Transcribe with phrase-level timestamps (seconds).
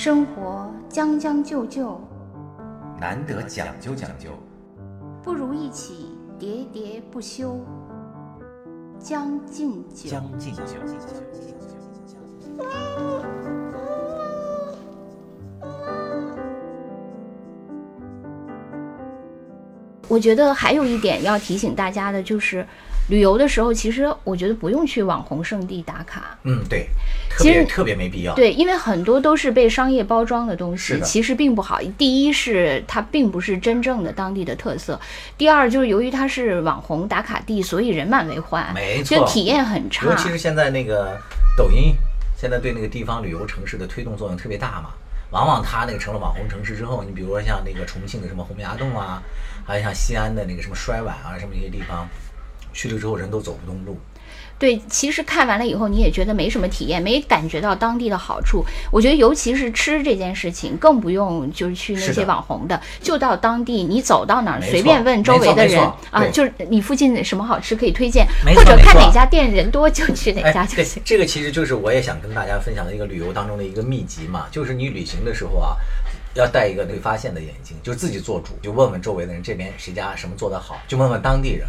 [0.00, 2.00] 生活将将就就，
[3.00, 4.30] 难得讲究讲究，
[5.24, 7.58] 不如一起喋喋不休。
[9.00, 10.62] 将进酒，将进酒。
[20.06, 22.64] 我觉得还有一点要提醒大家的就是，
[23.08, 26.36] 旅游的时候，其实我觉得不用去网红圣地打卡。
[26.44, 26.88] 嗯，对，
[27.30, 28.34] 特其实别特别没必要。
[28.34, 31.80] 对，因为很多都是被商业包装的东西，其实并不好。
[31.96, 35.00] 第一是它并不是真正的当地的特色，
[35.36, 40.06] 第二就是由于它是网红打卡地，所以人满为患，没错，就体验很差。
[40.06, 41.18] 尤其是现在那个
[41.56, 41.94] 抖音，
[42.36, 44.90] 现在对那个地方旅游城市的推动作用特别大嘛。
[45.30, 49.22] 往往它那个成了网红城市之后，你比如说像那个重庆的什么洪崖洞啊，
[49.66, 52.08] 还有像西安的那个什么摔碗啊，什么一些地方，
[52.78, 53.98] 去了之后人都走不动路。
[54.56, 58.64] 对，其实看完了以后，你也觉得没什么体验，没感觉到当地的好处。
[58.92, 75.76] 我觉得，尤其是吃这件事情，更不用就是去那些网红的，就到当地，你走到哪儿随便问周围的人啊，就是你附近什么好吃可以推荐，或者看哪家店人多就去哪家就行。，这个其实就是我也想跟大家分享的一个旅游当中的一个秘籍嘛，就是你旅行的时候啊，
[76.34, 81.64] 要戴一个会发现的眼睛，就自己做主，就问问周围的人这边谁家什么做得好，就问问当地人，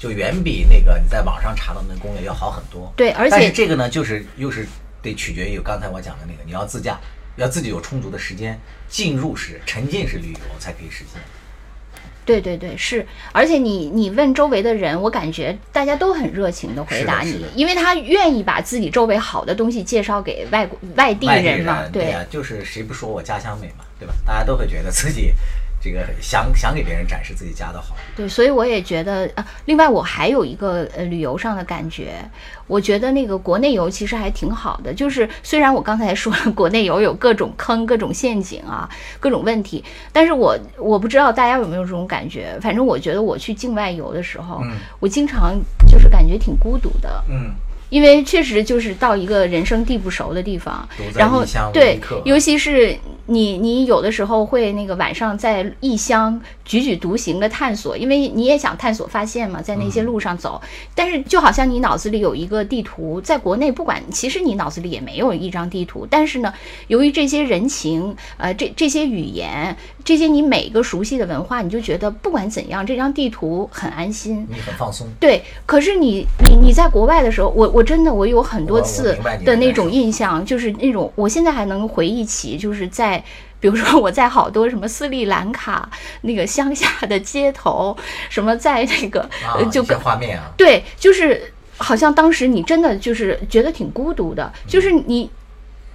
[0.00, 2.90] 就远比那个你在网上查到那攻略要好很多。
[2.96, 4.66] 对而且这个呢，就是又是
[5.02, 6.98] 得取决于刚才我讲的那个，你要自驾，
[7.36, 11.20] 要自己有充足的时间进入式、沉浸式旅游才可以实现。
[12.24, 24.14] 对对对，是，而且你你问周围的人，我感觉大家都很热情的回答你因为他愿意把自己周围好的东西介绍给外国外地外地人嘛，对啊，就是谁不说我家乡美嘛，对吧？
[24.24, 25.34] 大家都会觉得自己
[25.80, 27.96] 这个想想给别人展示自己家的好。
[28.14, 32.14] 对，所以我也觉得啊，另外我还有一个呃旅游上的感觉，
[32.66, 44.76] 我觉得那个国内游其实还挺好的，就是虽然我刚才说了国内游有各种坑、各种陷阱啊、各种问题，但是我我不知道大家有没有这种感觉，反正我觉得我去境外游的时候，嗯。
[44.98, 47.54] 我经常就是感觉挺孤独的，嗯，
[47.90, 52.96] 因为确实就是到一个人生地不熟的地方然后对，尤其是
[53.26, 60.60] 你你有的时候会那个晚上在异乡踽踽独行的探索，因为你也想探索发现嘛，在那些路上走，
[60.94, 66.52] 但是就好像你脑子里有一个地图，在国内不管其实你脑子里也没有一张地图，但是呢，
[66.88, 74.46] 由于这些人情，呃，这这些语言，这些你每一个熟悉的文化，你就觉得不管怎样，这张地图很安心。
[74.50, 75.06] 你很放松。
[75.18, 83.22] 对，可是你你你在国外的时候，我我真的我有很多次的那种印象，就是那种我现在还能回忆起，就是在
[83.58, 85.88] 比如说我在好多什么斯里兰卡
[86.22, 87.96] 那个乡下的街头，
[88.28, 89.28] 什么在那个、
[89.70, 95.30] 就一些画面啊，对，就是好像当时你真的就是觉得挺孤独的，就是你。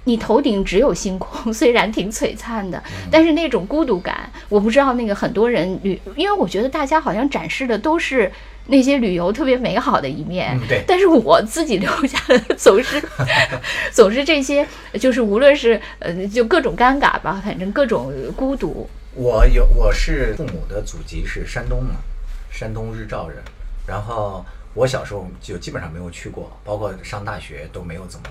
[0.06, 2.80] 你头顶只有星空， 虽然挺璀璨的，
[3.10, 8.30] 但是那种孤独感，我不知道那个很多人旅，因为我觉得大家好像展示的都是
[8.66, 10.84] 那些旅游特别美好的一面，嗯对。
[10.86, 13.02] 但是我自己留下的总是
[13.90, 14.64] 总是这些，
[15.00, 21.96] 就是无论是呃就各种尴尬吧，反正各种孤独，我有我是父母的祖籍是山东嘛，
[22.48, 23.38] 山东日照人，
[23.88, 28.26] 然后我小时候就基本上没有去过，包括上大学都没有怎么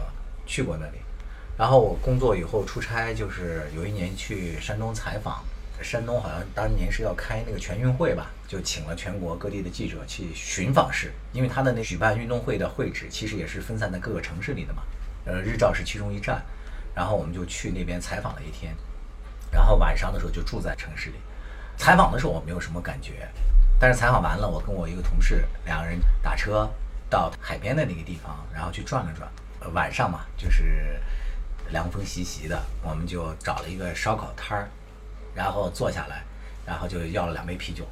[0.45, 0.99] 去过那里。
[1.57, 5.43] 然后我工作以后出差，就是有一年去山东采访，
[5.81, 14.83] 山东好像当年是要开那个全运会吧，就请了全国各地的记者去寻访式，因为他的那举办运动会的会址其实也是分散在各个城市里的嘛，
[15.25, 16.43] 呃，日照是其中一站，
[16.93, 18.75] 然后我们就去那边采访了一天，
[19.49, 21.15] 然后晚上的时候就住在城市里。
[21.77, 23.27] 采访的时候我没有什么感觉，
[23.79, 26.69] 但是采访完了，我跟我一个同事两个人打车
[27.09, 29.29] 到海边的那个地方，然后去转了转。
[29.73, 30.99] 晚上嘛，就是
[31.71, 34.69] 凉风习习的，我们就找了一个烧烤摊儿，
[35.33, 36.23] 然后坐下来，
[36.65, 37.83] 然后就要了两杯啤酒，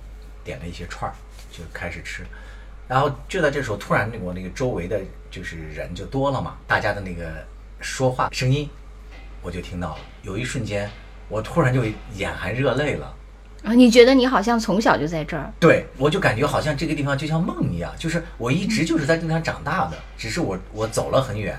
[0.44, 1.14] 点了一些串儿，
[1.52, 2.26] 就开始吃。
[2.88, 5.00] 然后就在这时候，突然我那个周围的
[5.32, 7.46] 就是人就多了嘛，大家的那个
[7.80, 8.70] 说话声音，
[9.42, 10.02] 我就听到了。
[10.22, 10.90] 有一瞬间，
[11.30, 11.84] 我突然就
[12.16, 13.16] 眼含热泪了。
[13.64, 21.58] 啊，你觉得你好像从小就在这儿，对，我就感觉好像这个地方就像梦一样，就是我一直就是在这地方长大的，只是我我走了很远，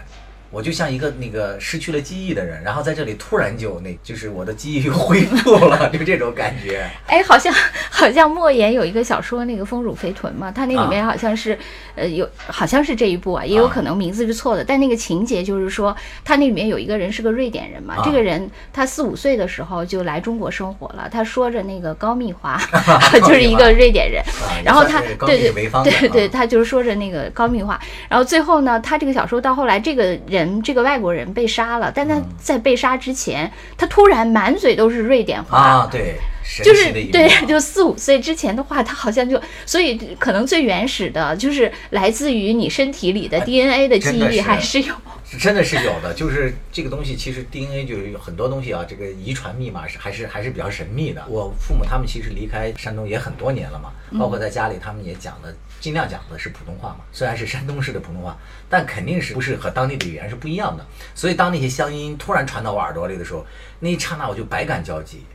[0.55, 6.89] 我就像一个那个失去了记忆的人，然后在这里突然就那就是我的记忆又 恢复了，就这种感觉。
[7.09, 7.53] 哎，好像
[7.91, 11.59] 好像莫言有一个小说，那个《丰乳肥臀》嘛，他那里面好像是，
[11.97, 22.61] 呃，有好像是这一部啊，也有啊可能名字是错的，但那个情节就是说，他那里面有一个人是个瑞典人嘛，啊这个人他四五岁的时候就来中国生活了，他说着那个高密话，
[23.27, 35.59] 就是一个瑞典人，啊，然后他对对对对，啊他就是说着那个高密话，然后最后呢，他这个小说到后来，这个人人这个外国人被杀了，但他嗯在被杀之前，他突然满嘴都是瑞典话。
[35.59, 36.17] 啊，对，
[36.63, 44.95] 就是的对，就四五岁之前的话，他好像就，所以可能最原始的就是来自于你身体里的 DNA 的记忆，还是有。
[45.27, 51.25] 是真的是有的，就是这个东西，其实 DNA 就是有很多东西啊，这个遗传密码是还是还是比较神秘的。
[51.29, 58.35] 我父母他们其实离开山东也很多年了嘛，包括在家里他们也讲的，尽量讲的是普通话嘛，虽然是山东式的普通话，
[58.71, 60.87] 但肯定是不是和当地的语言是不一样的。
[61.15, 63.45] 所以当那些乡音突然传到我耳朵里的时候，
[63.81, 65.27] 那一刹那我就百感交集，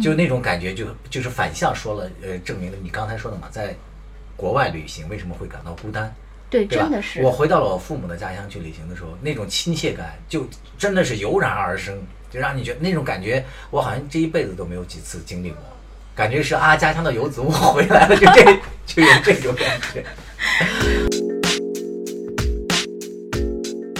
[0.00, 3.74] 就那种感觉就就是反向说了，呃，证明了你刚才说的嘛，在
[4.36, 6.14] 国外旅行为什么会感到孤单？
[6.48, 7.20] 对，对真的是。
[7.20, 10.48] 我回到了我父母的家乡去旅行的时候，那种亲切感就
[10.78, 12.00] 真的是油然而生，
[12.30, 15.58] 就让你觉得那种感觉，我好像这一辈子都没有几次经历过，
[16.14, 18.44] 感觉是啊，家乡的游子我回来了，就这
[18.84, 20.04] 就有这种感觉。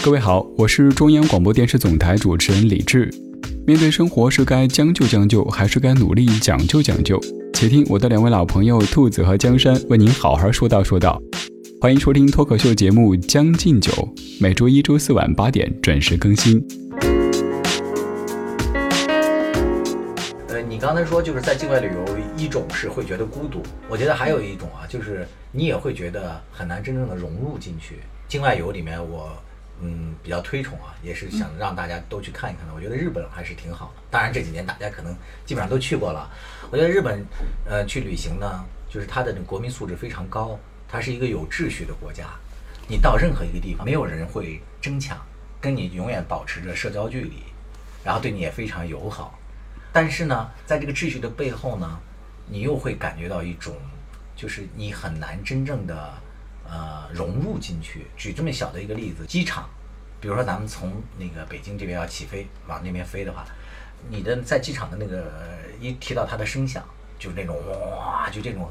[0.03, 3.09] 各位好，我是中央广播电视总台主持人李志。
[3.67, 7.19] 面对生活，是该将就将就，还是该努力讲究讲究？
[7.55, 11.21] 且听我的两位老朋友兔子和江山为您好好说道说道。
[11.81, 13.93] 欢迎收听脱口秀节目《将进酒》，
[14.41, 16.63] 每周一、周四晚八点准时更新。
[20.81, 27.99] 你刚才说就是在境外旅游，一种是会觉得孤独，我觉得还有一种啊，就是你也会觉得很难真正的融入进去。
[28.27, 29.31] 境外游里面我。
[29.83, 32.75] 嗯，比较推崇啊，也是想让大家都去看一看的。
[32.75, 34.03] 我觉得日本还是挺好的。
[34.11, 35.15] 当然这几年大家可能
[35.47, 36.31] 基本上都去过了。
[36.71, 37.25] 我觉得日本，
[37.65, 42.27] 呃，去旅行呢，就是它的国民素质非常高，它是一个有秩序的国家。
[42.89, 45.17] 你到任何一个地方，没有人会争抢，
[45.63, 47.43] 跟你永远保持着社交距离，
[48.05, 49.39] 然后对你也非常友好。
[49.93, 51.99] 但是呢，在这个秩序的背后呢，
[52.47, 53.77] 你又会感觉到一种，
[54.35, 56.15] 就是你很难真正的。
[56.73, 58.07] 呃，融入进去。
[58.17, 59.69] 举这么小的一个例子，机场，
[60.21, 63.45] 比如说咱们从那个北京这边要起飞，往那边飞的话，
[64.09, 65.33] 你的在机场的那个
[65.81, 66.85] 一提到它的声响，
[67.19, 67.57] 就是那种
[67.99, 68.71] 哇，就这种，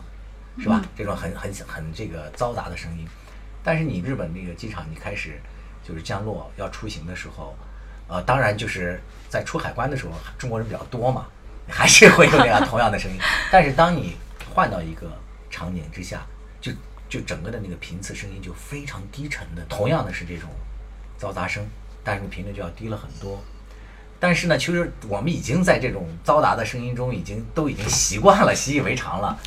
[0.59, 0.81] 是吧？
[0.95, 3.05] 这种很很很这个嘈杂的声音。
[3.61, 5.37] 但是你日本那个机场，你开始
[5.83, 7.53] 就是降落要出行的时候，
[8.09, 11.27] 呃，当然就是在出海关的时候，中国人比较多嘛，
[11.69, 13.17] 还是会有那样 同样的声音。
[13.51, 14.17] 但是当你
[14.53, 15.11] 换到一个
[15.49, 16.25] 场景之下，
[16.59, 16.71] 就
[17.07, 20.49] 就整个的那个频次声音就非常低沉的，同样的是这种
[21.19, 21.63] 嘈杂声，
[22.03, 23.39] 但是频率就要低了很多。
[24.19, 29.39] 但是呢，其实我们已经在这种嘈杂的声音中，已经都已经习惯了，习以为常了。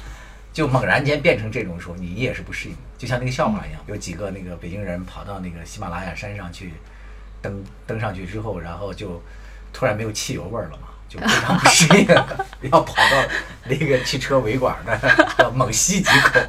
[0.53, 2.81] 就猛然间变成这种时候，你也是不适应的。
[2.99, 6.75] 就像那个笑话一样，有几个那个北京人跑到那个喜马拉雅山上去
[7.43, 9.21] 登登上去之后，然后就
[9.73, 12.07] 突然没有汽油味儿了嘛，就非常不适应，
[12.71, 13.29] 要跑到
[13.65, 16.41] 那个汽车尾管那猛吸几口。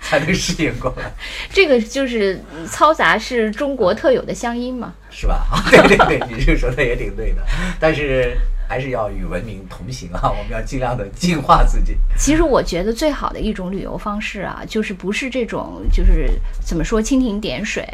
[0.00, 1.12] 才能适应过来，
[1.52, 5.44] 这个就是嘈杂是中国特有的乡音嘛，是吧？
[5.68, 7.42] 对对对，你这个说的也挺对的，
[7.78, 8.34] 但是
[8.68, 11.96] 还是要与文明同行啊， 我们要尽量的净化自己。
[12.18, 16.30] 其实我觉得最好的一种旅游方式啊，就是不是这种，就是
[16.64, 17.86] 怎么说蜻蜓点水。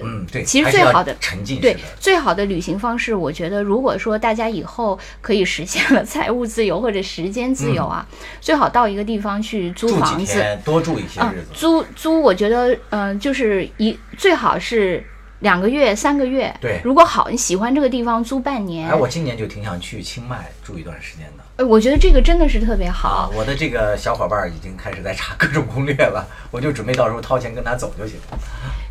[0.00, 11.48] 嗯，对，其实最好的沉浸对最好的旅行方式，我觉得如果说大家以后可以实现了财务自由或者时间自由啊，嗯、最好到一个地方去租房子，多住一些日子。
[11.50, 15.04] 嗯、租租，我觉得嗯、呃，就是一最好是
[15.40, 16.54] 两个月、三个月。
[16.60, 18.88] 对，如果好，你喜欢这个地方，租半年。
[18.88, 21.44] 哎，我今年就挺想去清迈住一段时间的。
[21.56, 23.08] 呃，我觉得这个真的是特别好。
[23.08, 28.38] 啊、我的这个小伙伴已经开始在查各种攻略了， 我就准备到时候掏钱跟他走就行了。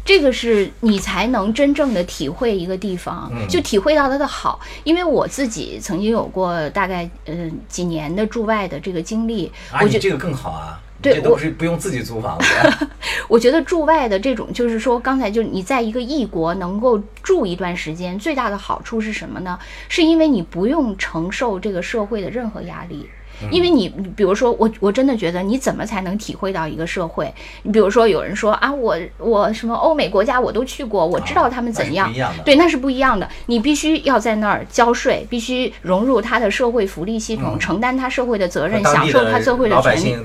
[0.05, 4.59] 这个是你才能真正的体会一个地方，嗯、就体会到它的好。
[4.85, 10.79] 因为我自己曾经有过大概嗯、呃、几年的驻外的这个经历，啊、我觉得这个更好啊。
[11.01, 12.45] 对，这都是不用自己租房子。
[13.29, 19.59] 我觉得驻外的这种，就是说，刚才就是你在一个异国能够住一段时间，最大的好处是什么呢？
[19.89, 23.07] 是因为你不用承受这个社会的任何压力。
[23.51, 27.33] 因为你，比如说我，我真的觉得你怎么才能体会到一个社会？
[27.63, 33.27] 你比如说有人说啊，我我什么欧美国家我都去过，我知道他们怎样，啊、对，那是不一样的。
[33.45, 40.15] 你必须要在那儿交税，必须融入他的社会福利系统，嗯、承担他社会的责任，享受他社会的权利。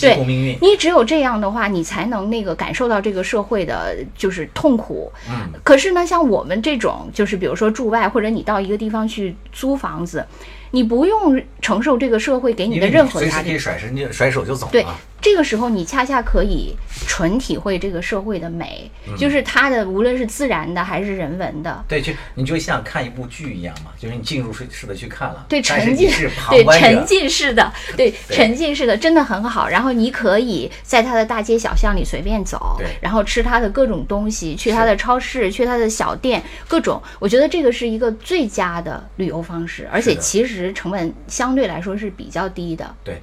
[0.00, 5.10] 对，你只有这样的话，你才能那个感受到这个社会的就是痛苦。
[5.28, 5.50] 嗯。
[5.64, 10.24] 可是呢，像我们这种，就是比如说住外，或者你到一个地方去租房子。
[10.72, 14.72] 你不用承受这个社会给你的任何压力，可以甩身就甩手就走了。
[14.72, 14.84] 对，
[15.20, 16.74] 这个时候你恰恰可以
[17.06, 21.84] 纯体会这个社会的美，嗯就是它的无论是自然的还是人文的。
[21.86, 29.68] 对，就你就像看一部剧一样嘛，就是你进入式式的去看了，对，沉浸你是旁对沉浸式的，对对沉浸式的，真的很好。
[29.68, 37.02] 然后你可以在它的大街小巷里随便走，然后吃它的各种东西，去它的超市，去它的小店，各种。
[37.18, 42.94] 我觉得这个是一个最佳的旅游方式，而且其实成本相对来说是比较低的。
[43.04, 43.20] 对，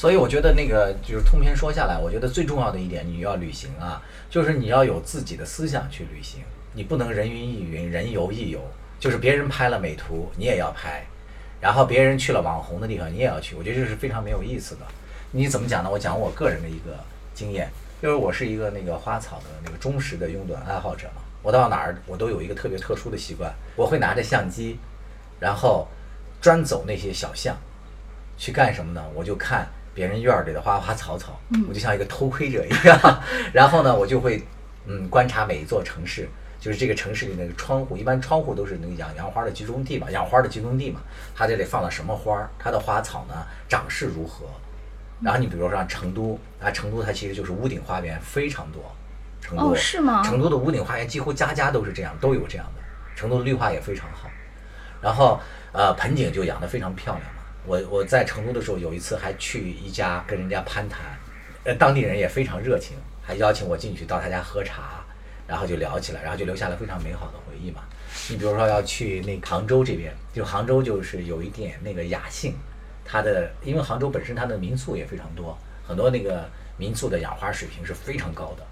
[0.00, 6.40] 所以我觉得那个就是通篇说下来，我觉得最重要的一点，你要旅行啊，就是你要有自己的思想去旅行，
[6.72, 8.58] 你不能人云亦云，人游亦游，
[8.98, 11.04] 就是别人拍了美图，你也要拍，
[11.60, 14.86] 然后别人去了网红的地方，你也要去，我觉得这是非常没有意思的。
[15.32, 15.90] 你怎么讲呢？
[15.90, 16.98] 我讲我个人的一个
[17.34, 17.68] 经验，
[18.00, 24.78] 就是我是一个那个花草的那个忠实的拥趸爱好者嘛，我到哪儿我都有一个特别特殊的习惯，我会拿着相机，
[25.38, 25.86] 然后
[26.40, 27.54] 专走那些小巷。
[28.38, 29.04] 去干什么呢？
[29.14, 33.22] 我就看别人院儿里的花花草草，我就像一个偷窥者一样。
[33.52, 34.42] 然后呢，我就会
[34.86, 36.28] 嗯观察每一座城市，
[36.58, 41.00] 就是这个城市里那个窗户，一般窗户都是那个养养花的集中地嘛，养花的集中地嘛，
[41.34, 43.34] 它这里放了什么花儿，它的花草呢
[43.68, 44.46] 长势如何。
[45.22, 48.82] 然后你比如说像成都啊，成都它其实就是屋顶花园非常多，
[49.40, 52.82] 成都、哦是吗成都的屋顶花园几乎家家都是这样，都有这样的。
[53.16, 54.30] 成都的绿化也非常好。
[55.02, 55.38] 然后
[55.72, 57.39] 呃盆景就养得非常漂亮嘛。
[57.66, 61.00] 我我在成都的时候有一次还去一家跟人家攀谈，
[61.64, 65.04] 呃当地人也非常热情，还邀请我进去到他家喝茶，
[65.46, 67.82] 然后就聊起来，然后就留下了非常美好的回忆嘛。
[68.28, 72.54] 你比如说要去那杭州这边，就杭州就是有一点那个雅兴，
[73.04, 78.66] 它的因为杭州本身它的民宿也非常多，很多那个民宿的养花水平是非常高的，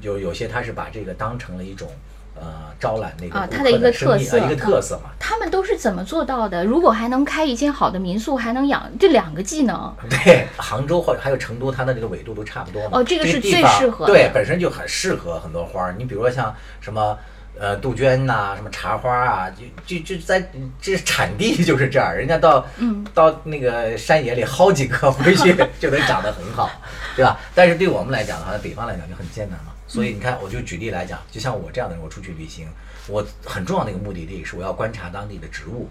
[0.00, 1.88] 就有些它是把这个当成了一种
[2.34, 2.42] 呃
[2.78, 5.10] 招揽那个啊它的一个特色啊一个特色嘛。
[5.18, 6.64] 他们都是怎么做到的？
[6.64, 12.98] 如果还能开一间好的民宿，还能养这两个技能，对，杭州或者还有成都，它的这个纬度都差不多嘛。
[12.98, 15.94] 哦这个是最适合的对，本身就很适合很多花儿。
[15.96, 17.16] 你比如说像什么
[17.58, 19.50] 呃杜鹃呐、什么茶花啊，
[19.86, 20.50] 就就就在
[20.80, 26.68] 这产地就是这样，人家到嗯到那个山野里薅几棵回去就能长得很好，
[27.16, 27.38] 对吧？
[27.54, 29.72] 但是对我们来讲的话，北方来讲就很艰难嘛。
[29.86, 32.66] 所以你看，我就举例来讲，就像我这样的人，我出去旅行，
[33.06, 35.88] 我很重要的一个目的地是我要观察当地的植物。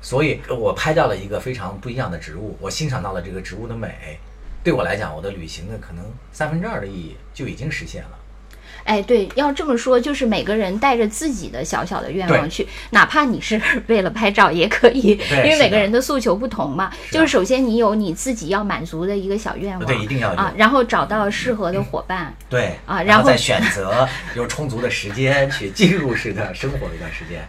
[0.00, 4.18] 所以我拍到了一个非常不一样的植物，我欣赏到了这个植物的美。
[4.62, 8.18] 对我来讲，我的旅行的可能三分之二的意义就已经实现了。
[8.84, 16.90] 哎，对，要这么说，就是每个人带着自己的小小的愿望去，哪怕你是 为了拍照也可以，因为每个人的诉求不同嘛。
[17.06, 22.34] 是就是首先你有你自己要满足的一个小愿望，对一定要有啊，然后找到适合的伙伴。
[22.48, 27.46] 对啊然后再选择有充足的时间去进入式的生活的一段时间，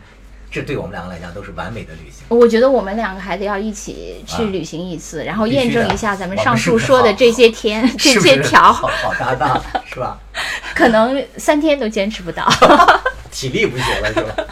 [0.55, 2.23] 这对我们两个来讲都是完美的旅行。
[2.29, 10.17] 我觉得我们两个还得要一起去啊旅行一次，然后验证一下咱们上述说的这些天、 这些条，好好搭档是吧？
[10.73, 12.47] 可能三天都坚持不到。
[13.31, 14.45] 体力不行了是吧？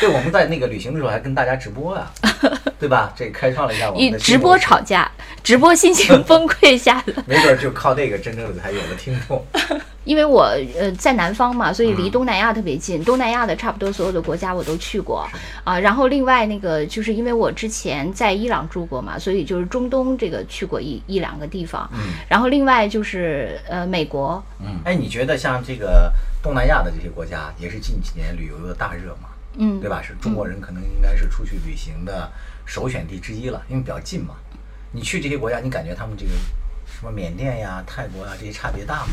[0.00, 2.10] 对，我们在那个旅行的时候还跟大家直播呀、
[2.78, 3.12] 对吧？
[3.16, 5.10] 这开创了一下我们的直播吵架，
[5.42, 7.12] 直播心情 崩溃下的。
[7.26, 9.44] 没准儿就靠这个真正的才有了听众。
[10.04, 10.42] 因为我
[10.76, 15.24] 呃在南方嘛，所以离嗯东南亚特别近，东南亚的差不多所有的国家我都去过
[15.62, 15.78] 啊。
[15.78, 21.88] 然后另外那个就是因为我之前在伊朗住过嘛，所以就是中东这个去过一一两个地方。
[21.94, 29.28] 嗯然后另外就是呃美国，嗯，哎，你觉得像这个东南亚的这些国家，也是近几年旅游的大热嘛？
[29.56, 30.02] 嗯，对吧？
[30.02, 32.30] 是中国人可能应该是出去旅行的
[32.64, 34.34] 首选地之一了，因为比较近嘛。
[34.92, 36.30] 你去这些国家，你感觉他们这个
[36.86, 39.12] 什么缅甸呀、泰国呀这些差别大吗？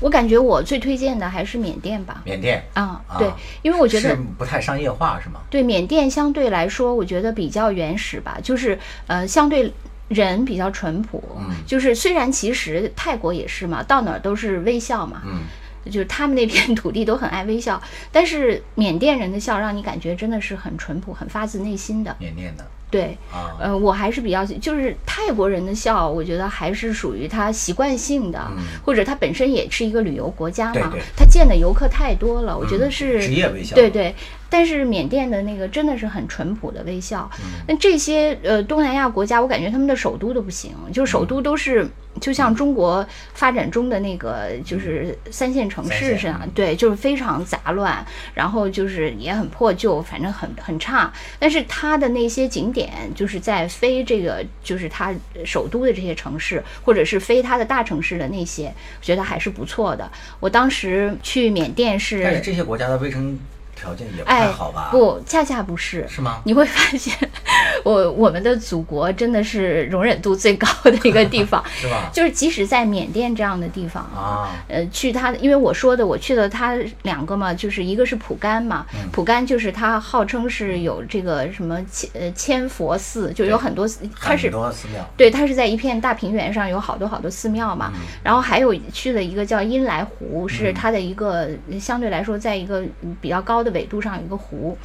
[0.00, 2.20] 我感觉我最推荐的还是缅甸吧。
[2.24, 3.32] 缅甸啊，啊对，
[3.62, 5.40] 因为我觉得是不太商业化是吗？
[5.48, 9.72] 对缅甸相对来说，我觉得比较原始吧，就是呃，相对
[10.08, 11.22] 人比较淳朴。
[11.38, 15.42] 嗯就是虽然其实泰国也是嘛，到哪儿都是微笑嘛，嗯，
[15.90, 22.14] 就是他们那片土地都很爱微笑，但是缅甸人的笑让你感觉真的是很淳朴、很发自内心的。
[22.18, 34.14] 缅甸的对，啊，呃，我还是比较就是泰国人的笑，我觉得还是属于他习惯性的，嗯或者他本身也是一个旅游国家嘛，对对他见的游客太多了，我觉得嗯是职业微笑对对。
[34.54, 41.84] 但是缅甸的那个真的是很淳朴的微笑，嗯那这些呃东南亚国家，我感觉他们的首都都不行，就首嗯都都是
[42.20, 51.12] 就像中国发展中的那个就是三线城市似的嗯，对，就是非常杂乱，然后就是也很破旧，反正很很差。
[51.40, 55.12] 但是它的那些景点，就是在非这个就是它
[55.44, 60.08] 首都的这些城市，或者是非它的大城市的那些，我觉得还是不错的。
[60.38, 63.36] 我当时去缅甸是但是这些国家的卫生
[63.74, 66.06] 条件也不太哎好吧？，不，恰恰不是。
[66.08, 66.40] 是吗？
[66.44, 67.14] 你会发现，
[67.84, 72.10] 我我们的祖国真的是容忍度最高的一个地方， 是吧？
[72.12, 91.48] 就是即使在缅甸这样的地方啊，呃，去它，因为我说的，我去的它两个嘛，就是一个是普甘嘛，嗯蒲甘就是它号称是有这个什么千呃千佛寺，就有很多寺，它很是多寺庙，对，它是在一片大平原上有好多好多寺庙嗯嘛，然后还有去了一个叫阴来湖，是它的一个
[91.80, 94.76] 相对来说在一个嗯比较高的纬度上有一个湖。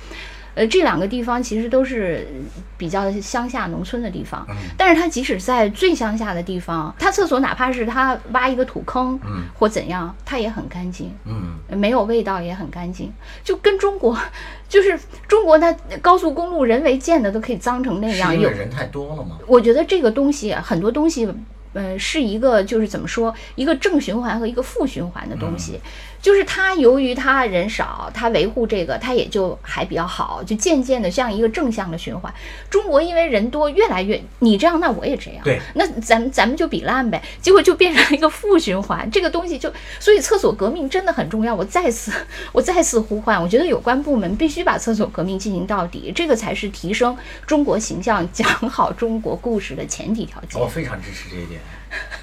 [0.55, 2.27] 呃，这两个地方其实都是
[2.75, 11.13] 比较乡下农村的地方，嗯但是它即使在最乡下的地方，它厕所哪怕是它挖一个土坑，嗯或怎样，它也很干净。
[11.23, 14.19] 嗯，没有味道也很干净，就跟中国，
[14.67, 15.71] 就是中国它
[16.01, 19.37] 高速公路人为建的都可以脏成那样，因为人太多了吗？
[19.47, 21.31] 我觉得这个东西很多东西，
[21.73, 25.79] 呃，是一个就是怎么说，一个正循环和一个负循环的东西。
[26.21, 32.33] 就是他由于他人少，他维护这个，他也就还比较好，就渐渐的像一个正向的循环。
[32.69, 39.09] 中国因为人多，越来越你这样，那我也这样，对，那咱们咱们就比烂呗，结果就变成一个负循环。
[39.11, 41.53] 这个东西就，所以厕所革命真的很重要。
[41.53, 42.11] 我再次
[42.51, 50.67] 我再次呼唤，我觉得有关部门必须把厕所革命进行到底，这个才是提升中国形象、讲好中国故事的前提条件我。
[50.67, 51.59] 非常支持这一点。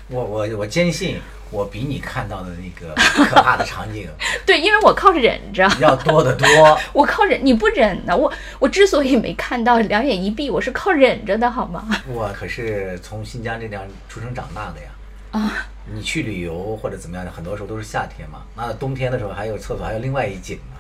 [0.09, 1.19] 我我我坚信，
[1.51, 2.95] 我比你看到的那个
[3.29, 4.09] 可怕的场景
[4.45, 6.47] 对，因为我靠忍着，要多得多。
[6.93, 8.17] 我靠忍，你不忍呢？
[8.17, 11.87] 我我之所以没看到两眼一闭，我是靠忍着的，好吗？
[12.09, 14.89] 我可是从新疆这地方出生长大的呀。
[15.33, 18.43] 啊，你去旅游或者怎么样的，很多时候都是夏天嘛。
[18.57, 20.77] 那冬天的时候还有厕所，还有另外一景呢。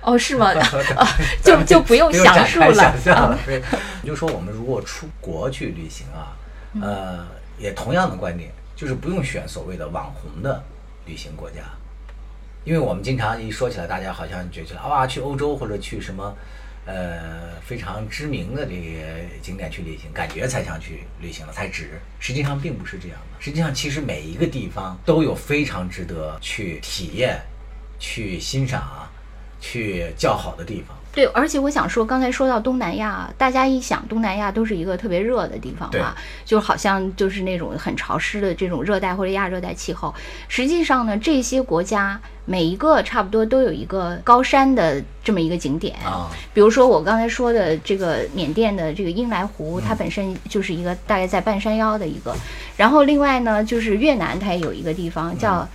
[0.00, 0.52] 哦，是吗？
[0.96, 1.08] 啊，
[1.42, 3.38] 就就不用详述了想象了啊。。
[3.44, 3.62] 对，
[4.04, 6.36] 就说我们如果出国去旅行啊，
[6.72, 7.26] 嗯呃，
[7.58, 10.62] 也同样的观点，就是不用选所谓的网红的
[11.04, 11.62] 旅行国家，
[12.62, 16.32] 因为我们经常一说起来，大家好像觉得啊，去欧洲或者去什么。
[16.86, 19.02] 呃，非常知名的这个
[19.42, 22.00] 景点去旅行，感觉才想去旅行了，才值。
[22.18, 23.44] 实际上并不是这样的。
[23.44, 27.42] 实际上，其实每一个地方都有非常值得去体验、
[27.98, 29.06] 去欣赏、
[29.60, 30.96] 去较好的地方。
[31.12, 40.14] 对，而且我想说，刚才说到东南亚，大家一想东南亚都是一个特别热的地方对嘛，就好像就是那种很潮湿的这种热带或者亚热带气候。
[40.46, 45.96] 实际上呢，这些国家每一个差不多都有一个高山的这么一个景点。
[46.04, 52.32] 啊，比如说我刚才说的这个缅甸的这个英来湖，它本身就是一个大概在半山腰的一个，
[52.76, 55.66] 然后另外呢就是越南它也有一个地方叫。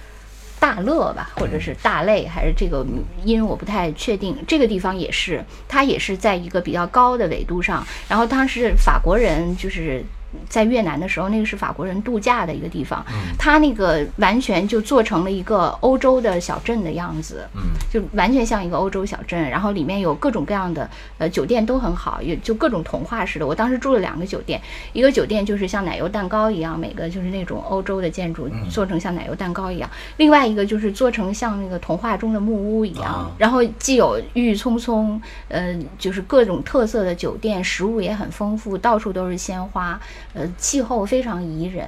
[0.64, 2.86] 大乐吧，或者是大类，还是这个
[3.26, 4.34] 音我不太确定。
[4.48, 7.86] 这个地方也是，它也是在一个比较高的纬度上。
[8.08, 10.02] 然后当时法国人就是
[10.50, 13.06] 在越南的时候，那个是法国人度假的一个地方，
[13.38, 17.48] 它那个完全就做成了一个欧洲的小镇的样子。
[17.56, 23.46] 嗯，就完全像一个欧洲小镇，然后里面有各种各样的呃酒店都很好，也就各种童话式的。
[23.48, 24.62] 我当时住了两个酒店，
[24.94, 40.00] 一个酒店就是像奶油蛋糕一样，每个就是那种欧洲的建筑做成像奶油蛋糕一样；另外一个就是做成像那个童话中的木屋一样啊，然后既有郁郁葱葱，呃，就是各种特色的酒店，食物也很丰富，到处都是鲜花，
[40.34, 41.86] 呃，气候非常宜人，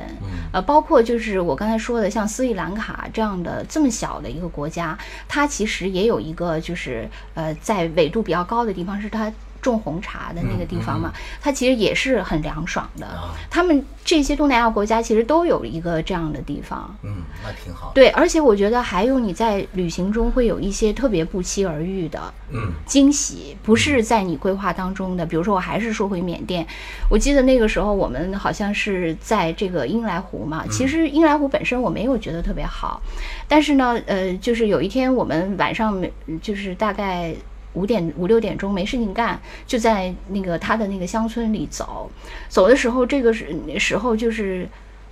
[0.52, 9.32] 呃，包括就是我刚才说的，像斯里兰卡这样的这么小的一个国家，它其实也有一个就是呃，在纬度比较高的地方是它。
[9.66, 13.06] 种红茶的那个地方嘛，它其实也是很凉爽的。
[13.06, 16.94] 啊他们这些东南亚国家其实都有一个这样的地方。
[17.04, 17.92] 嗯，那挺好。
[17.96, 25.26] 对，而且我觉得还有你在旅行中会有一些特别不期而遇的，嗯，惊喜，不是在你规划当中的。
[25.26, 26.68] 比如说，我还是说回缅甸，
[27.10, 30.66] 我记得那个时候我们好像是在这个英莱湖嘛。
[30.70, 33.02] 其实英莱湖本身我没有觉得特别好，
[33.48, 37.34] 但是呢，呃，就是有一天我们晚上没，就是大概。
[37.76, 42.10] 五点五六点钟没事情干，就在那个他的那个乡村里走，
[42.50, 44.68] 走的时候，这个时时候就是，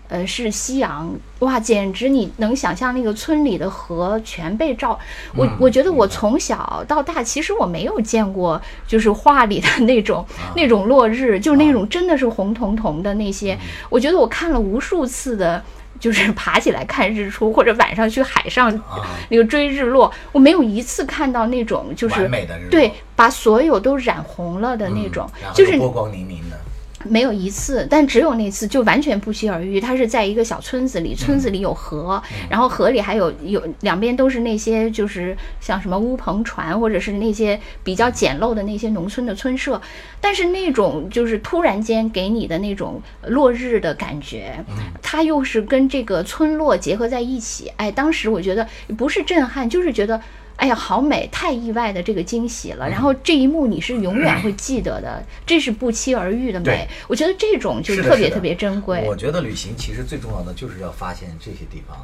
[0.07, 4.97] 呃，是夕阳，哇，简直你能想象那个村里的河全被照。
[5.35, 13.59] 我嗯我觉得我从小到大，其实我没有见过就是画里的那种、啊那种落日，就是那种真的是红彤彤的那嗯些。
[13.89, 15.63] 我觉得我看了无数次的。
[16.03, 22.69] 就是 爬起来看日出，或者晚上去海上啊，那个追日落，我没有一次看到那种就是完美的日落。
[22.69, 26.59] 对把所有都染红了的那种就是波光粼粼的。
[27.03, 29.79] 没有一次，但只有那次就完全不期而遇。
[29.79, 39.81] 它是在一个小村子里，村子里有河，然后河里还有有两边都是那些就是像什么乌篷船，或者是那些比较简陋的那些农村的村舍。
[40.21, 44.63] 但是那种就是突然间给你的那种落日的感觉，
[45.01, 47.71] 它又是跟这个村落结合在一起。
[47.77, 50.21] 哎，当时我觉得不是震撼，就是觉得。
[50.55, 52.87] 哎呀，好美，太意外的这个惊喜了。
[52.89, 56.87] 然后这一幕你是永远会记得的，这是不期而遇的美。
[57.07, 59.03] 我觉得这种就特别特别珍贵。
[59.05, 61.97] 我觉得旅行其实最重要的就是要发现这些地方，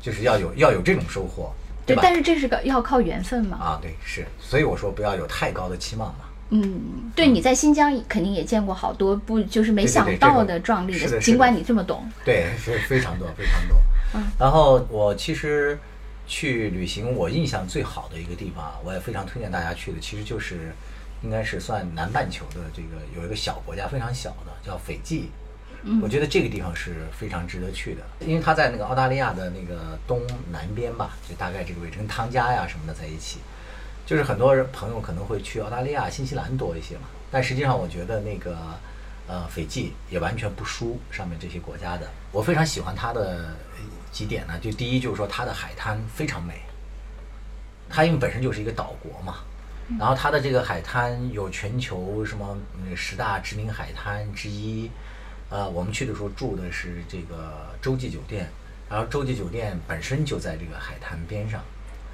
[0.00, 1.52] 就是要有要有这种收获，
[1.84, 2.02] 对，吧？
[2.02, 3.58] 但是这是个要靠缘分嘛。
[3.58, 6.24] 啊，对，是，所以我说不要有太高的期望嘛。
[6.52, 6.80] 嗯，
[7.14, 12.04] 对，你在新疆肯定也见过好多不就是没想到的壮丽的尽管你这么懂。
[12.24, 13.76] 对，是非常多，非常多。
[14.14, 15.78] 嗯，然后我其实
[16.30, 20.72] 去旅行，我印象最好的一个地方啊，我也非常推荐大家去的，其实就是
[21.24, 25.28] 应该是算南半球的这个有一个小国家，非常小的叫斐济。
[26.00, 33.40] 我觉得这个地方是非常值得去的，因为它在那个澳大利亚的那个东南边吧，就大概这个位置，跟汤加呀什么的在一起。
[34.06, 38.56] 就是很多人朋友可能会去澳大利亚、新西兰多一些嘛，但实际上我觉得那个
[39.26, 42.08] 呃斐济也完全不输上面这些国家的。
[42.30, 46.62] 我非常喜欢它的呃几点呢，就第一就是说它的海滩非常美，
[47.88, 49.36] 它因为本身就是一个岛国嘛，
[49.98, 54.90] 然后它的这个海滩有全球什么嗯十大知名海滩之一，
[55.48, 58.48] 呃，我们去的时候住的是这个洲际酒店，
[58.88, 61.62] 然后洲际酒店本身就在这个海滩边上。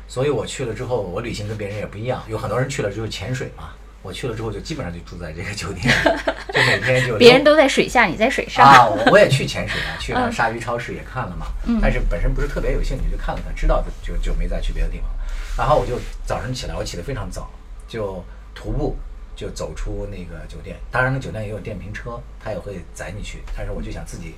[0.09, 2.23] 所以我去了之后，我旅行跟别人也不一样。
[2.29, 3.73] 有很多人去了就是潜水嘛，
[4.07, 5.93] 我去了之后就基本上就住在这个酒店，
[6.55, 8.65] 就每天就别人都在水下，你在水上。
[8.65, 11.47] 啊，我我也去潜水了，去了嗯鲨鱼超市也看了嘛，
[11.83, 15.17] 但是本身不是特别有兴趣，就看了看，知道就就就没再去别的地方了。
[15.59, 17.51] 然后我就早上起来，我起得非常早，
[17.89, 18.97] 就徒步
[19.35, 20.77] 就走出那个酒店。
[20.91, 24.37] 当然，那酒店也有电瓶车，他也会载你去，但是我就想自己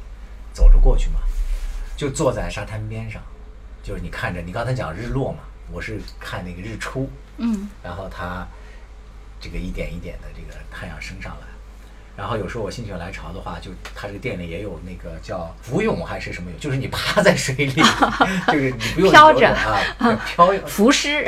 [0.54, 1.20] 走着过去嘛，
[1.94, 3.20] 就坐在沙滩边上，
[3.82, 8.46] 就是你看着你刚才讲日落嘛，我是看那个日出，嗯，然后它
[9.40, 11.46] 这个一点一点的这个太阳升上来，
[12.16, 17.82] 然后有时候我心血来潮的话，就他这个店里也有那个叫浮泳还是什么泳，就是你趴在水里，
[18.48, 19.80] 就是你不用漂着啊，
[20.26, 21.26] 漂泳浮尸。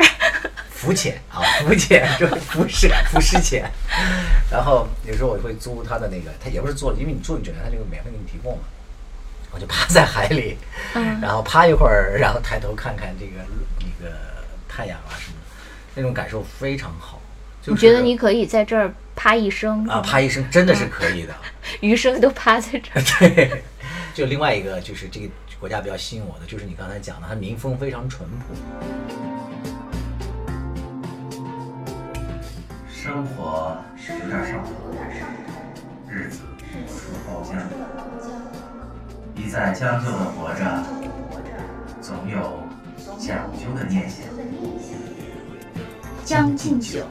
[0.71, 3.71] 浮潜啊，浮潜 就是浮尸浮尸潜。
[4.51, 8.63] 然后有时候我会租他的那个，他也不是租，因为你住进酒店，他这个免费给你提供嘛。
[9.53, 10.57] 我就趴在海里，
[10.95, 13.45] 嗯然后趴一会儿，然后抬头看看这个
[13.81, 14.17] 那个
[14.69, 15.47] 太阳啊什么的，
[15.97, 17.21] 那种感受非常好。
[17.63, 21.35] 就是、你觉得你可以在这儿趴一生啊，趴一生真的是嗯可以的。
[21.81, 23.03] 余生都趴在这儿。
[23.19, 23.63] 对，
[24.15, 28.55] 就另外一个就是这个国家比较吸引我的，就是你刚才讲的，它民风非常淳朴。
[32.91, 34.71] 生活是有点上头，
[36.09, 36.41] 日子
[36.87, 37.57] 似包浆。
[39.35, 40.85] 你在将就的活着，
[42.01, 42.63] 总有
[43.19, 44.27] 讲究的念想。
[46.31, 47.05] 将进酒，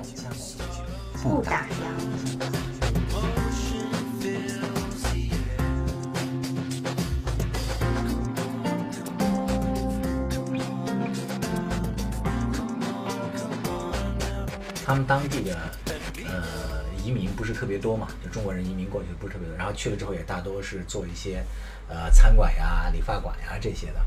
[1.22, 1.70] 不打烊。
[14.86, 15.58] 他们当地的
[16.26, 21.44] 呃移民不是特别多嘛，就中国人移民过去不是特别多，然后去了之后也大多是做一些
[21.90, 24.00] 呃餐馆呀、理发馆呀这些的，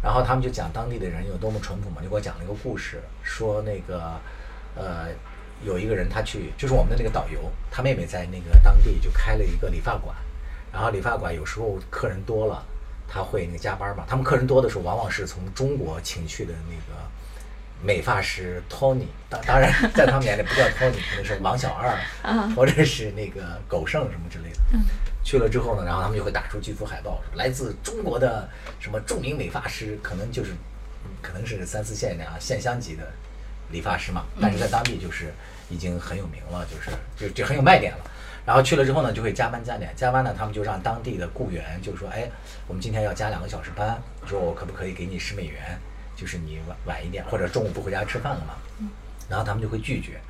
[0.00, 4.12] 然后他们就讲当地的人有多么淳朴嘛，就给我讲了一个故事，说那个
[4.74, 5.08] 呃
[5.64, 10.14] 有一个人他去，就是我们的那个导游，他妹妹在那个当地就开了一个理发馆，
[10.72, 12.64] 然后理发馆有时候客人多了，
[13.08, 17.00] 他会那个加班嘛，他们客人多的时候往往是从中国请去的那个。
[17.82, 21.94] 美发师 Tony，当当然 在他们眼里不叫 Tony，可能是王小二，
[22.56, 24.58] 或者是那个狗剩什么之类的。
[25.22, 28.48] 去了之后呢，然后他们就会打出巨幅海报，来自中国的
[28.80, 30.52] 什么著名美发师，可能就是
[31.04, 33.06] 嗯可能是三四线啊县乡级的
[33.74, 35.34] 理发师嘛，但是在当地就是
[35.68, 37.98] 已经很有名了，就是就就很有卖点了。
[38.46, 42.30] 然后去了之后呢，就会加班加点，加班呢，他们就让当地的雇员就说，哎，
[42.66, 45.78] 我们今天要加两个小时班，说我可不可以给你十美元？
[46.16, 48.54] 就是你晚晚一点，或者中午不回家吃饭了嘛，
[49.28, 50.20] 然后他们就会拒绝，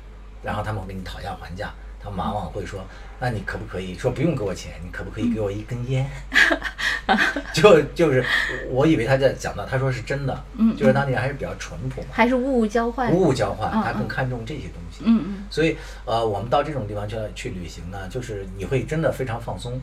[0.41, 1.71] 然后他们会跟你讨价还价，
[2.05, 2.79] 他往往会说，
[3.19, 6.07] 那你可不可以说不用给我钱，你可不可以给我一根烟？
[7.53, 8.23] 就就是
[8.69, 10.43] 我以为他在讲到，他说是真的，
[10.77, 13.11] 就是当地人还是比较淳朴嘛，还是物物交换。
[13.11, 15.03] 物物交换，嗯他更看重这些东西。
[15.05, 19.81] 嗯嗯所以呃，我们到这种地方去去旅行呢，就是你会真的非常放松。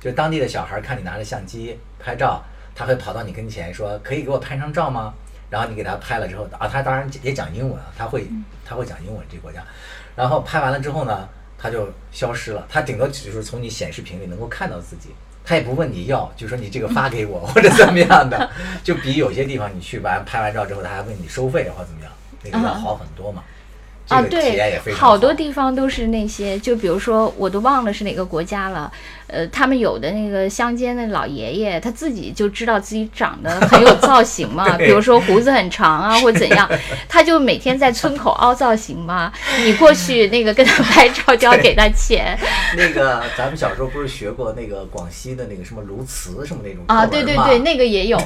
[0.00, 2.42] 就是当地的小孩看你拿着相机拍照，
[2.74, 5.12] 他会跑到你跟前说：“可以给我拍张照吗？”
[5.50, 8.26] 然后你给他拍了之后啊，他当然也讲英文啊，他会
[8.64, 9.62] 他会讲英文这个国家。
[10.16, 11.28] 然后拍完了之后呢，
[11.62, 15.10] 他就消失了，他顶多只是从你显示屏里能够看到自己，
[15.44, 18.50] 他也不问你要，就说你这个发给我 或者怎么样的，
[18.82, 23.42] 就比有些地方你去完拍完照之后，他还问你收费或怎么样，那个要好很多嘛。
[24.08, 28.92] 啊，这个体验也对非，常好多地方都是那些，就比如说，我都忘了是哪个国家了。
[29.32, 36.68] 呃，他们有的那个乡间的老爷爷，他自己就知道自己长得很有造型嘛， 比如说胡子很长啊，或怎样，
[37.08, 39.32] 他就每天在村口凹造型嘛。
[39.64, 42.38] 你过去那个跟他拍照就要给他钱。
[42.76, 48.18] 那个咱们小时候不是学过那个广西的那个什么鸬鹚什么那种啊，对对对，那个也有。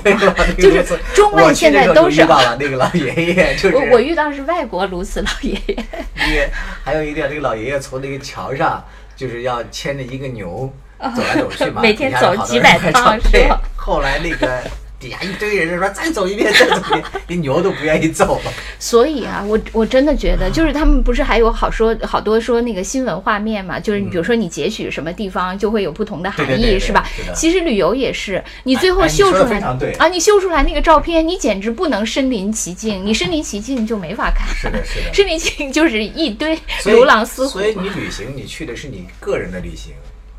[0.58, 6.50] 就是中外现在都是遇到了那个老爷爷，就是我我遇到是外国鸬鹚老爷爷，那个
[6.82, 8.82] 还有一点，那个老爷爷从那个桥上
[9.16, 14.62] 就是要牵着一个牛走来走去嘛， 每天走几百人趟是对吧后来那个
[14.98, 18.52] 底下一堆人说再走一遍，再走一遍，连牛都不愿意走了。
[18.80, 27.22] 所以啊，我我真的觉得，就是他们不是还有好说好多说那个新闻画面嘛，就是你比如说你截取什么地方，就会有不同的含义，对对对对是吧是？
[27.34, 34.48] 其实旅游也是，你最后秀出来非常对啊，你秀出来那个照片，你简直不能身临其境，你身临其境就没法看。
[34.56, 35.12] 是的，是的。
[35.12, 37.66] 身临其境就是一堆如狼似虎所。
[37.66, 39.92] 以你旅行，你去的是你个人的旅行，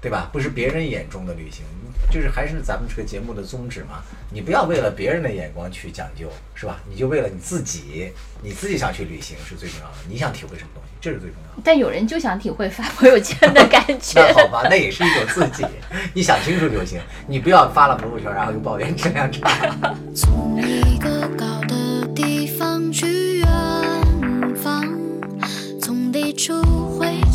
[0.06, 0.30] 对吧？
[0.32, 1.66] 不是别人眼中的旅行，
[2.12, 4.04] 就是还是咱们这个节目的宗旨嘛。
[4.32, 6.80] 你不要为了别人的眼光去讲究，是吧？
[6.88, 8.12] 你就为了你自己，
[8.44, 9.96] 你自己想去旅行是最重要的。
[10.08, 11.62] 你想体会什么东西，这是最重要的。
[11.64, 14.22] 但有人就想体会发朋友圈的感觉。
[14.22, 15.66] 那好吧，那也是一种自己，
[16.14, 17.02] 你想清楚就行。
[17.26, 19.76] 你不要发了朋友圈，然后又抱怨质量差。
[20.14, 21.28] 从一个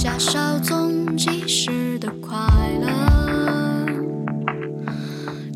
[0.02, 2.38] 加稍纵即逝的快
[2.80, 2.88] 乐，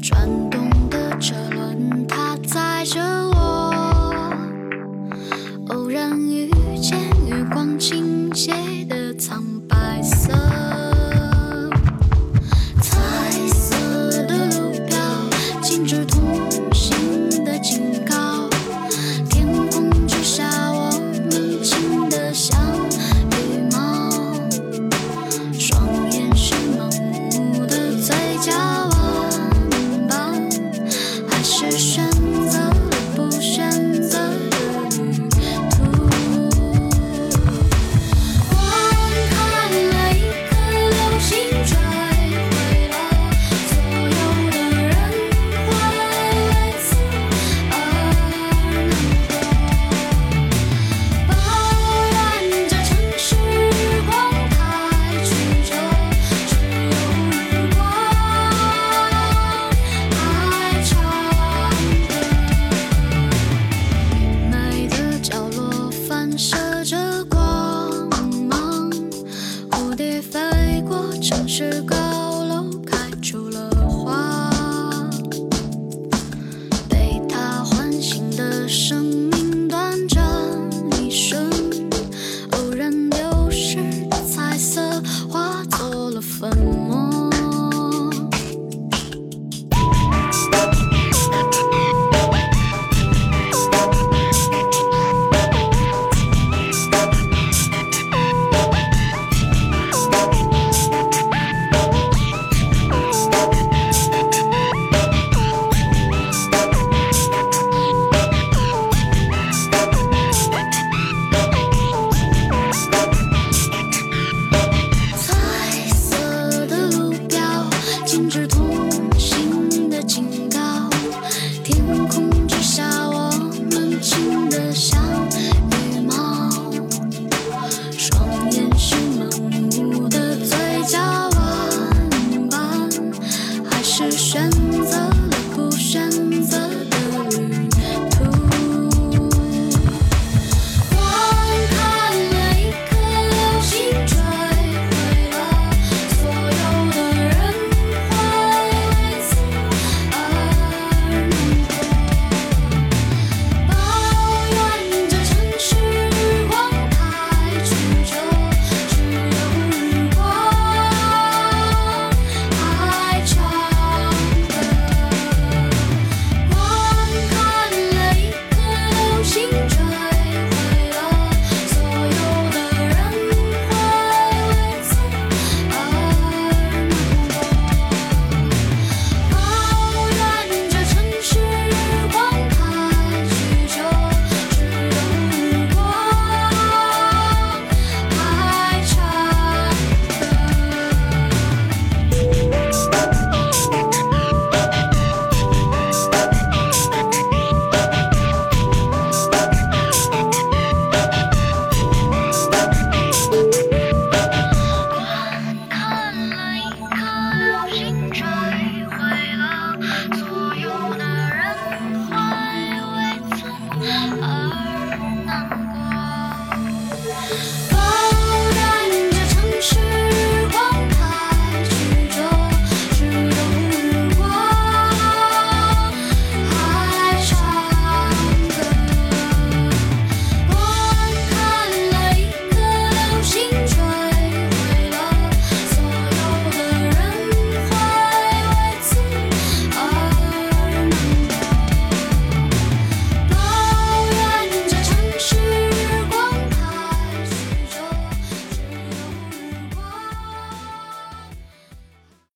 [0.02, 4.35] 转动的车轮，它载着我，
[5.68, 8.52] 偶然遇见月光，倾斜
[8.87, 9.63] 的苍白。